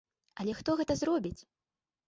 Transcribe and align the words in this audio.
Але 0.43 0.55
хто 0.61 0.75
гэта 0.81 0.97
зробіць? 1.03 1.39